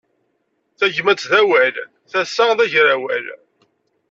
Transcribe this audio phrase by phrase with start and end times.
[0.79, 1.75] Tagmat d awal,
[2.11, 3.27] tasa d agrawal.